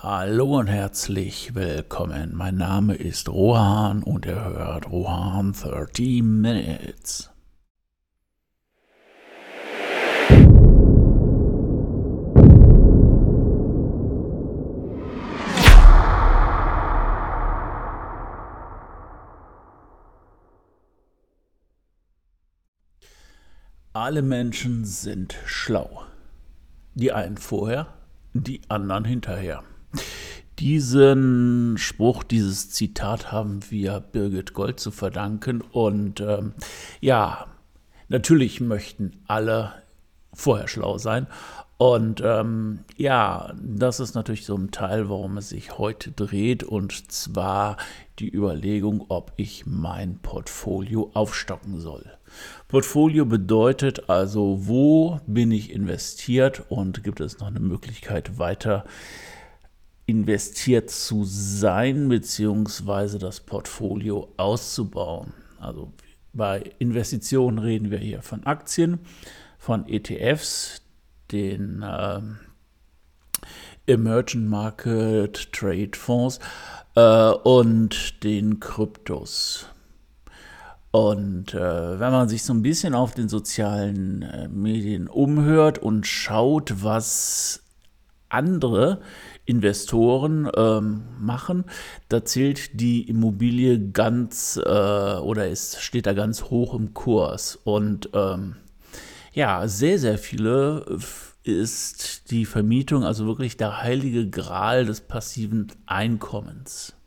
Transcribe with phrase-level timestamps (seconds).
[0.00, 2.30] Hallo und herzlich willkommen.
[2.32, 7.32] Mein Name ist Rohan und ihr hört Rohan 30 Minutes.
[23.92, 26.04] Alle Menschen sind schlau.
[26.94, 27.88] Die einen vorher,
[28.32, 29.64] die anderen hinterher.
[30.58, 35.60] Diesen Spruch, dieses Zitat haben wir Birgit Gold zu verdanken.
[35.60, 36.54] Und ähm,
[37.00, 37.46] ja,
[38.08, 39.74] natürlich möchten alle
[40.34, 41.28] vorher schlau sein.
[41.76, 46.64] Und ähm, ja, das ist natürlich so ein Teil, warum es sich heute dreht.
[46.64, 47.76] Und zwar
[48.18, 52.04] die Überlegung, ob ich mein Portfolio aufstocken soll.
[52.66, 58.84] Portfolio bedeutet also, wo bin ich investiert und gibt es noch eine Möglichkeit weiter
[60.08, 65.34] investiert zu sein, beziehungsweise das Portfolio auszubauen.
[65.60, 65.92] Also
[66.32, 69.00] bei Investitionen reden wir hier von Aktien,
[69.58, 70.80] von ETFs,
[71.30, 72.20] den äh,
[73.86, 76.40] Emerging Market Trade Fonds
[76.94, 79.66] äh, und den Kryptos.
[80.90, 86.06] Und äh, wenn man sich so ein bisschen auf den sozialen äh, Medien umhört und
[86.06, 87.62] schaut, was
[88.30, 89.02] andere
[89.48, 91.64] Investoren ähm, machen,
[92.08, 97.58] da zählt die Immobilie ganz äh, oder ist, steht da ganz hoch im Kurs.
[97.64, 98.56] Und ähm,
[99.32, 100.84] ja, sehr, sehr viele
[101.44, 106.97] ist die Vermietung also wirklich der heilige Gral des passiven Einkommens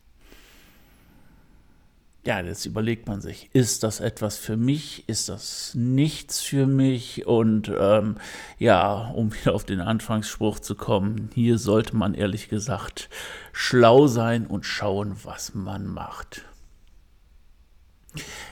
[2.24, 7.26] ja, jetzt überlegt man sich, ist das etwas für mich, ist das nichts für mich?
[7.26, 8.18] Und ähm,
[8.60, 13.10] ja, um wieder auf den Anfangsspruch zu kommen, hier sollte man ehrlich gesagt
[13.54, 16.46] schlau sein und schauen, was man macht.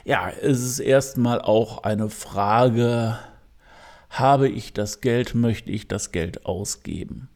[0.04, 3.18] Ja, es ist erstmal auch eine Frage,
[4.08, 7.28] habe ich das Geld, möchte ich das Geld ausgeben?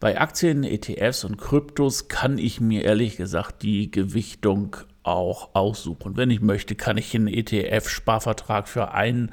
[0.00, 6.16] Bei Aktien, ETFs und Kryptos kann ich mir ehrlich gesagt die Gewichtung auch aussuchen.
[6.16, 9.32] Wenn ich möchte, kann ich einen ETF-Sparvertrag für einen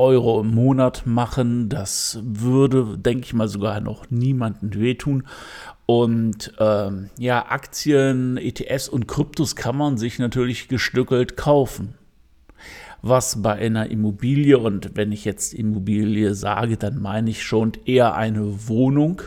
[0.00, 1.68] Euro im Monat machen.
[1.68, 5.26] Das würde, denke ich mal, sogar noch niemandem wehtun.
[5.84, 11.94] Und ähm, ja, Aktien, ETFs und Kryptos kann man sich natürlich gestückelt kaufen.
[13.02, 18.14] Was bei einer Immobilie, und wenn ich jetzt Immobilie sage, dann meine ich schon eher
[18.14, 19.22] eine Wohnung,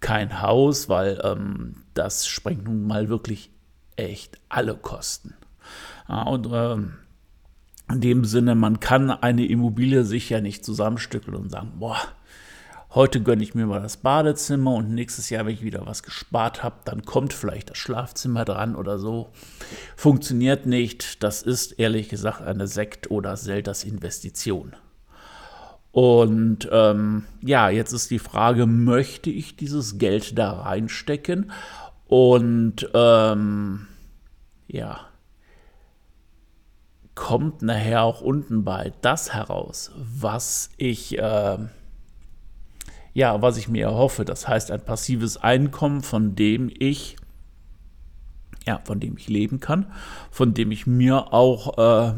[0.00, 3.50] kein Haus, weil ähm, das sprengt nun mal wirklich
[3.96, 5.34] echt alle Kosten.
[6.08, 6.76] Ja, und äh,
[7.92, 11.98] in dem Sinne, man kann eine Immobilie sich ja nicht zusammenstückeln und sagen, boah,
[12.94, 16.62] heute gönne ich mir mal das Badezimmer und nächstes Jahr, wenn ich wieder was gespart
[16.62, 19.30] habe, dann kommt vielleicht das Schlafzimmer dran oder so.
[19.96, 21.22] Funktioniert nicht.
[21.22, 24.74] Das ist ehrlich gesagt eine Sekt- oder Selters-Investition.
[25.92, 31.52] Und ähm, ja, jetzt ist die Frage, möchte ich dieses Geld da reinstecken
[32.14, 33.88] und ähm,
[34.68, 35.00] ja,
[37.16, 41.58] kommt nachher auch unten bei das heraus, was ich, äh,
[43.14, 44.24] ja, was ich mir erhoffe.
[44.24, 47.16] Das heißt, ein passives Einkommen, von dem ich,
[48.64, 49.90] ja, von dem ich leben kann,
[50.30, 52.12] von dem ich mir auch äh,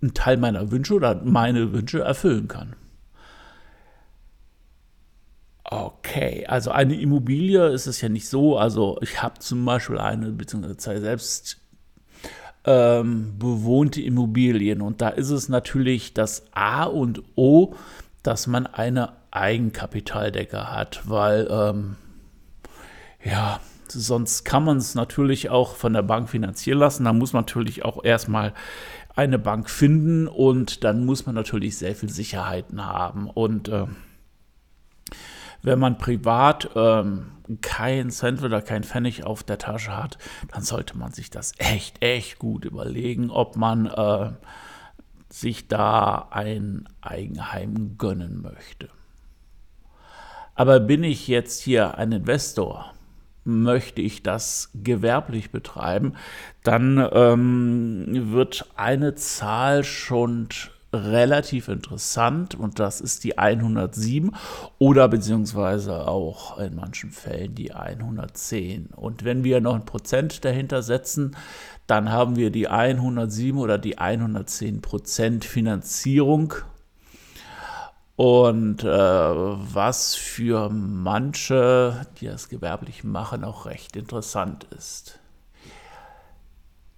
[0.00, 2.76] einen Teil meiner Wünsche oder meine Wünsche erfüllen kann.
[5.76, 8.56] Okay, also eine Immobilie ist es ja nicht so.
[8.56, 11.58] Also ich habe zum Beispiel eine, beziehungsweise selbst
[12.64, 14.80] ähm, bewohnte Immobilien.
[14.82, 17.74] Und da ist es natürlich das A und O,
[18.22, 21.96] dass man eine Eigenkapitaldecke hat, weil ähm,
[23.24, 23.58] ja,
[23.88, 27.04] sonst kann man es natürlich auch von der Bank finanzieren lassen.
[27.04, 28.54] Da muss man natürlich auch erstmal
[29.16, 33.28] eine Bank finden und dann muss man natürlich sehr viel Sicherheiten haben.
[33.28, 33.86] Und äh,
[35.64, 40.18] wenn man privat ähm, kein Cent oder kein Pfennig auf der Tasche hat,
[40.52, 44.30] dann sollte man sich das echt, echt gut überlegen, ob man äh,
[45.28, 48.88] sich da ein Eigenheim gönnen möchte.
[50.54, 52.92] Aber bin ich jetzt hier ein Investor,
[53.44, 56.14] möchte ich das gewerblich betreiben,
[56.62, 60.48] dann ähm, wird eine Zahl schon
[60.94, 64.32] relativ interessant und das ist die 107
[64.78, 68.86] oder beziehungsweise auch in manchen Fällen die 110.
[68.86, 71.36] Und wenn wir noch ein Prozent dahinter setzen,
[71.86, 76.54] dann haben wir die 107 oder die 110 Prozent Finanzierung.
[78.16, 85.18] und äh, was für manche, die das gewerblich machen, auch recht interessant ist.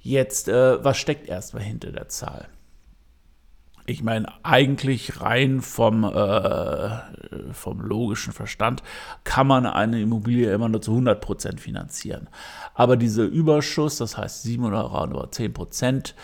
[0.00, 2.48] Jetzt, äh, was steckt erstmal hinter der Zahl?
[3.88, 6.90] Ich meine, eigentlich rein vom, äh,
[7.52, 8.82] vom logischen Verstand
[9.22, 12.28] kann man eine Immobilie immer nur zu 100% finanzieren.
[12.74, 16.14] Aber dieser Überschuss, das heißt 7 oder 10%,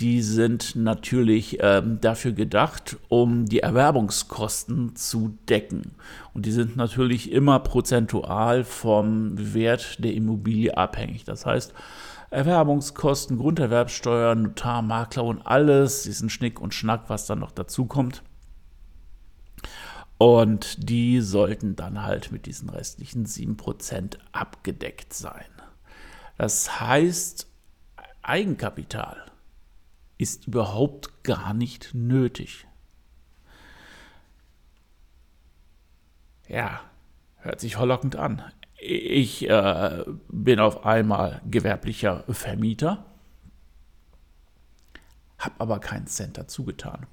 [0.00, 5.92] die sind natürlich ähm, dafür gedacht, um die Erwerbungskosten zu decken.
[6.32, 11.24] Und die sind natürlich immer prozentual vom Wert der Immobilie abhängig.
[11.24, 11.74] Das heißt,
[12.30, 18.22] Erwerbungskosten, Grunderwerbsteuer, Notar, Makler und alles, diesen Schnick und Schnack, was dann noch dazu kommt.
[20.16, 25.46] Und die sollten dann halt mit diesen restlichen 7% abgedeckt sein.
[26.36, 27.48] Das heißt,
[28.22, 29.30] Eigenkapital
[30.18, 32.66] ist überhaupt gar nicht nötig.
[36.46, 36.80] Ja,
[37.38, 38.42] hört sich verlockend an.
[38.82, 43.04] Ich äh, bin auf einmal gewerblicher Vermieter,
[45.38, 47.06] habe aber keinen Cent dazu getan.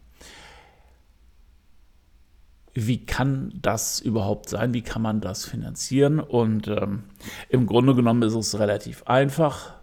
[2.74, 4.74] Wie kann das überhaupt sein?
[4.74, 6.22] Wie kann man das finanzieren?
[6.22, 7.04] Und ähm,
[7.50, 9.74] im Grunde genommen ist es relativ einfach.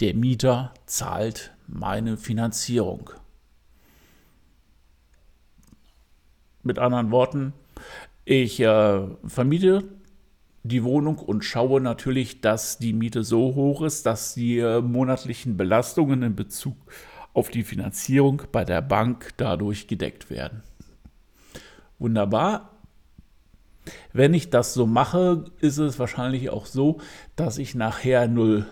[0.00, 3.10] Der Mieter zahlt meine Finanzierung.
[6.62, 7.52] Mit anderen Worten,
[8.24, 9.82] ich äh, vermiete
[10.64, 15.56] die Wohnung und schaue natürlich, dass die Miete so hoch ist, dass die äh, monatlichen
[15.56, 16.76] Belastungen in Bezug
[17.34, 20.62] auf die Finanzierung bei der Bank dadurch gedeckt werden.
[21.98, 22.70] Wunderbar.
[24.12, 27.00] Wenn ich das so mache, ist es wahrscheinlich auch so,
[27.34, 28.66] dass ich nachher null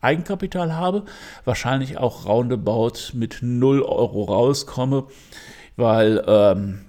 [0.00, 1.04] Eigenkapital habe,
[1.44, 5.08] wahrscheinlich auch roundabout mit 0 Euro rauskomme,
[5.76, 6.84] weil ähm,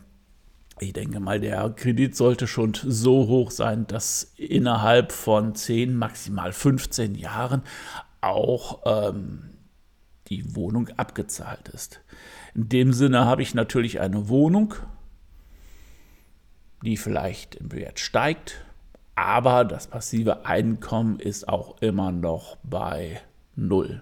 [0.79, 6.51] ich denke mal, der Kredit sollte schon so hoch sein, dass innerhalb von 10, maximal
[6.53, 7.63] 15 Jahren
[8.21, 9.49] auch ähm,
[10.27, 12.01] die Wohnung abgezahlt ist.
[12.55, 14.75] In dem Sinne habe ich natürlich eine Wohnung,
[16.83, 18.63] die vielleicht im Wert steigt,
[19.15, 23.21] aber das passive Einkommen ist auch immer noch bei
[23.55, 24.01] Null.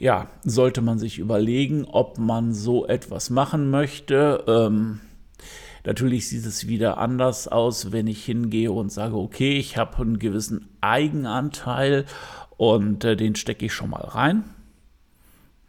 [0.00, 4.42] Ja, sollte man sich überlegen, ob man so etwas machen möchte.
[4.48, 5.00] Ähm,
[5.84, 10.18] natürlich sieht es wieder anders aus, wenn ich hingehe und sage, okay, ich habe einen
[10.18, 12.06] gewissen Eigenanteil
[12.56, 14.44] und äh, den stecke ich schon mal rein.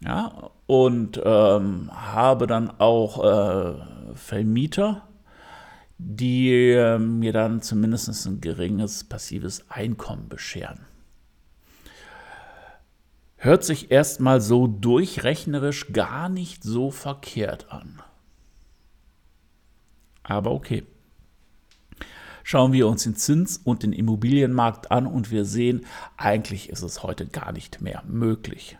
[0.00, 3.74] Ja, und ähm, habe dann auch äh,
[4.14, 5.08] Vermieter,
[5.98, 10.91] die äh, mir dann zumindest ein geringes passives Einkommen bescheren.
[13.44, 18.00] Hört sich erstmal so durchrechnerisch gar nicht so verkehrt an.
[20.22, 20.84] Aber okay.
[22.44, 25.84] Schauen wir uns den Zins- und den Immobilienmarkt an und wir sehen,
[26.16, 28.78] eigentlich ist es heute gar nicht mehr möglich.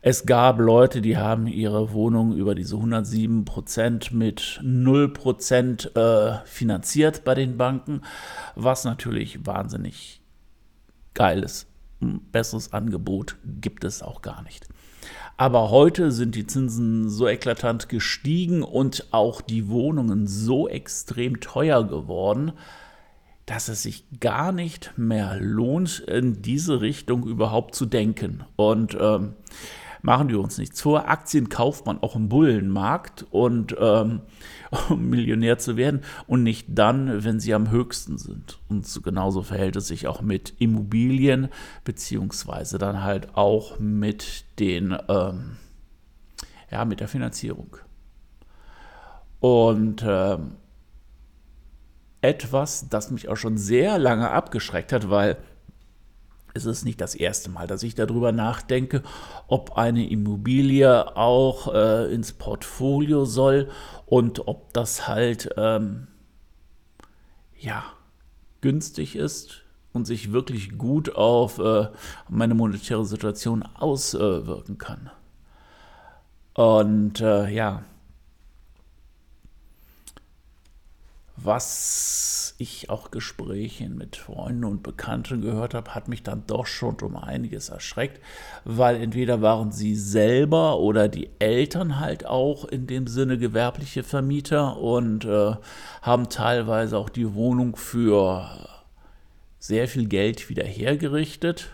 [0.00, 6.38] Es gab Leute, die haben ihre Wohnung über diese 107 Prozent mit 0 Prozent äh,
[6.46, 8.00] finanziert bei den Banken,
[8.54, 10.22] was natürlich wahnsinnig
[11.12, 11.66] geil ist.
[12.00, 14.68] Ein besseres Angebot gibt es auch gar nicht.
[15.36, 21.86] Aber heute sind die Zinsen so eklatant gestiegen und auch die Wohnungen so extrem teuer
[21.86, 22.52] geworden,
[23.46, 28.44] dass es sich gar nicht mehr lohnt, in diese Richtung überhaupt zu denken.
[28.56, 29.34] Und ähm,
[30.02, 31.08] machen wir uns nichts vor.
[31.08, 34.20] Aktien kauft man auch im Bullenmarkt und ähm,
[34.88, 38.58] um Millionär zu werden und nicht dann, wenn sie am höchsten sind.
[38.68, 41.48] Und so, genauso verhält es sich auch mit Immobilien,
[41.84, 45.56] beziehungsweise dann halt auch mit den, ähm,
[46.70, 47.76] ja, mit der Finanzierung.
[49.40, 50.52] Und ähm,
[52.20, 55.36] etwas, das mich auch schon sehr lange abgeschreckt hat, weil
[56.54, 59.02] es ist nicht das erste Mal, dass ich darüber nachdenke,
[59.46, 63.70] ob eine Immobilie auch äh, ins Portfolio soll
[64.06, 66.08] und ob das halt ähm,
[67.58, 67.84] ja
[68.60, 69.62] günstig ist
[69.92, 71.88] und sich wirklich gut auf äh,
[72.28, 75.10] meine monetäre Situation auswirken kann.
[76.54, 77.84] Und äh, ja,
[81.42, 86.96] was ich auch Gesprächen mit Freunden und Bekannten gehört habe, hat mich dann doch schon
[87.02, 88.20] um einiges erschreckt,
[88.64, 94.78] weil entweder waren sie selber oder die Eltern halt auch in dem Sinne gewerbliche Vermieter
[94.78, 95.54] und äh,
[96.02, 98.68] haben teilweise auch die Wohnung für
[99.60, 101.70] sehr viel Geld wieder hergerichtet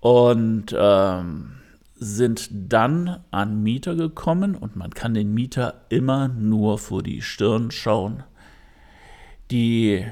[0.00, 1.52] und ähm,
[1.96, 7.70] sind dann an Mieter gekommen und man kann den Mieter immer nur vor die Stirn
[7.70, 8.22] schauen,
[9.50, 10.06] die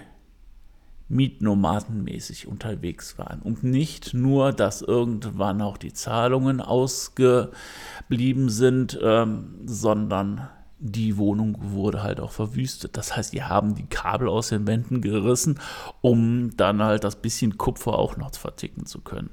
[1.09, 3.43] mietnomadenmäßig unterwegs waren.
[3.43, 10.49] Und nicht nur, dass irgendwann auch die Zahlungen ausgeblieben sind, ähm, sondern
[10.79, 12.97] die Wohnung wurde halt auch verwüstet.
[12.97, 15.61] Das heißt, die haben die Kabel aus den Wänden gerissen,
[16.01, 19.31] um dann halt das bisschen Kupfer auch noch verticken zu können.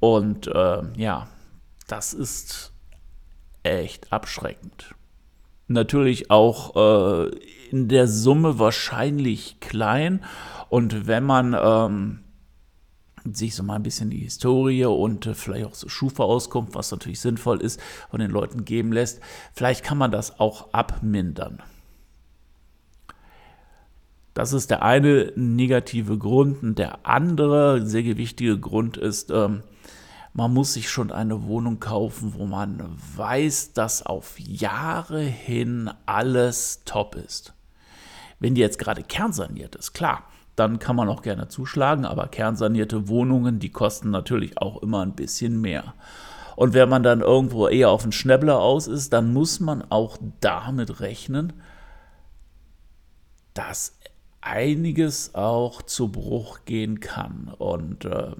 [0.00, 1.28] Und äh, ja,
[1.88, 2.72] das ist
[3.64, 4.94] echt abschreckend.
[5.68, 7.30] Natürlich auch äh,
[7.70, 10.24] in der Summe wahrscheinlich klein.
[10.68, 12.20] Und wenn man ähm,
[13.24, 17.20] sich so mal ein bisschen die Historie und äh, vielleicht auch so Schufa-Auskunft, was natürlich
[17.20, 19.20] sinnvoll ist, von den Leuten geben lässt,
[19.54, 21.62] vielleicht kann man das auch abmindern.
[24.34, 26.62] Das ist der eine negative Grund.
[26.62, 29.62] Und der andere sehr gewichtige Grund ist, ähm,
[30.34, 36.82] man muss sich schon eine Wohnung kaufen, wo man weiß, dass auf Jahre hin alles
[36.84, 37.54] top ist.
[38.38, 40.24] Wenn die jetzt gerade kernsaniert ist, klar,
[40.56, 45.14] dann kann man auch gerne zuschlagen, aber kernsanierte Wohnungen, die kosten natürlich auch immer ein
[45.14, 45.94] bisschen mehr.
[46.56, 50.18] Und wenn man dann irgendwo eher auf den Schnäppler aus ist, dann muss man auch
[50.40, 51.54] damit rechnen,
[53.54, 53.98] dass
[54.40, 57.52] einiges auch zu Bruch gehen kann.
[57.56, 58.32] Und äh,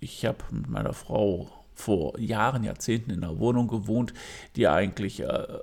[0.00, 4.12] ich habe mit meiner Frau vor Jahren, Jahrzehnten in einer Wohnung gewohnt,
[4.56, 5.58] die eigentlich äh,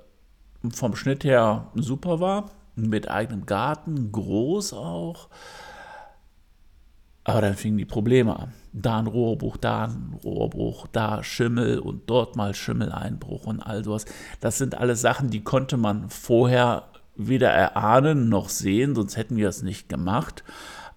[0.70, 5.28] vom Schnitt her super war, mit eigenem Garten, groß auch.
[7.24, 8.54] Aber dann fingen die Probleme an.
[8.72, 14.06] Da ein Rohrbruch, da ein Rohrbruch, da Schimmel und dort mal Schimmeleinbruch und all sowas.
[14.40, 16.84] Das sind alles Sachen, die konnte man vorher
[17.16, 20.44] weder erahnen noch sehen, sonst hätten wir es nicht gemacht.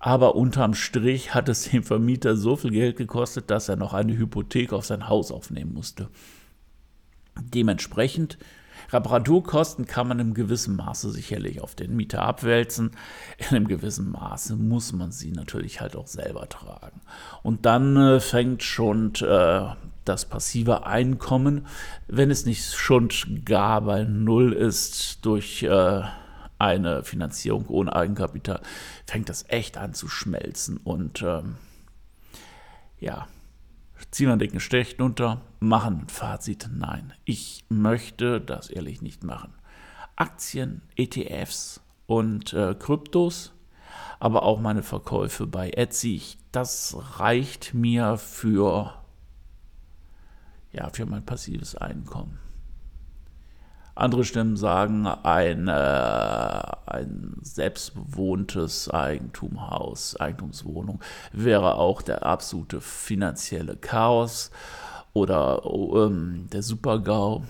[0.03, 4.17] Aber unterm Strich hat es dem Vermieter so viel Geld gekostet, dass er noch eine
[4.17, 6.09] Hypothek auf sein Haus aufnehmen musste.
[7.39, 8.39] Dementsprechend
[8.91, 12.91] Reparaturkosten kann man im gewissen Maße sicherlich auf den Mieter abwälzen.
[13.37, 17.01] In einem gewissen Maße muss man sie natürlich halt auch selber tragen.
[17.43, 19.67] Und dann äh, fängt schon äh,
[20.03, 21.67] das passive Einkommen,
[22.07, 23.09] wenn es nicht schon
[23.45, 26.01] gar bei Null ist, durch äh,
[26.61, 28.61] eine Finanzierung ohne Eigenkapital,
[29.05, 30.77] fängt das echt an zu schmelzen.
[30.77, 31.57] Und ähm,
[32.99, 33.27] ja,
[34.11, 36.69] ziehen wir einen dicken Stich runter, machen ein Fazit.
[36.73, 39.53] Nein, ich möchte das ehrlich nicht machen.
[40.15, 43.53] Aktien, ETFs und äh, Kryptos,
[44.19, 48.93] aber auch meine Verkäufe bei Etsy, das reicht mir für,
[50.71, 52.37] ja, für mein passives Einkommen.
[53.95, 55.71] Andere Stimmen sagen, ein, äh,
[56.85, 61.01] ein selbstbewohntes Eigentumhaus, Eigentumswohnung
[61.33, 64.51] wäre auch der absolute finanzielle Chaos
[65.13, 67.43] oder ähm, der Supergau.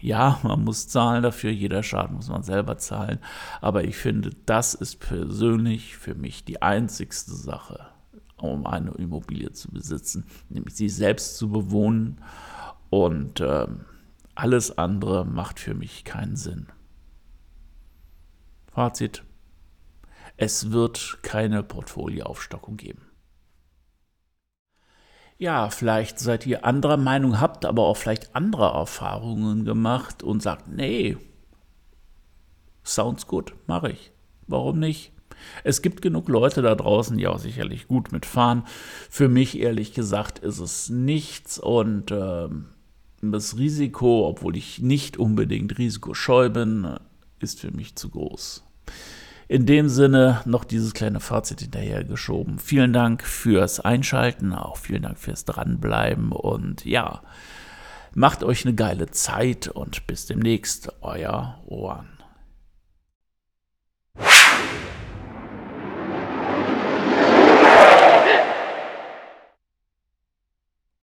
[0.00, 3.18] Ja, man muss zahlen dafür, jeder Schaden muss man selber zahlen.
[3.60, 7.86] Aber ich finde, das ist persönlich für mich die einzigste Sache,
[8.36, 12.18] um eine Immobilie zu besitzen, nämlich sie selbst zu bewohnen
[12.90, 13.84] und ähm,
[14.34, 16.68] alles andere macht für mich keinen Sinn.
[18.72, 19.24] Fazit.
[20.36, 23.02] Es wird keine Portfolioaufstockung geben.
[25.36, 30.68] Ja, vielleicht seid ihr anderer Meinung, habt aber auch vielleicht andere Erfahrungen gemacht und sagt,
[30.68, 31.16] nee,
[32.84, 34.12] sounds good, mache ich.
[34.46, 35.12] Warum nicht?
[35.64, 38.64] Es gibt genug Leute da draußen, die auch sicherlich gut mitfahren.
[39.08, 42.66] Für mich ehrlich gesagt ist es nichts und ähm,
[43.22, 46.96] das Risiko, obwohl ich nicht unbedingt risikoscheu bin,
[47.38, 48.64] ist für mich zu groß.
[49.48, 52.58] In dem Sinne noch dieses kleine Fazit hinterhergeschoben.
[52.58, 57.22] Vielen Dank fürs Einschalten, auch vielen Dank fürs Dranbleiben und ja,
[58.14, 62.19] macht euch eine geile Zeit und bis demnächst, euer Ohren.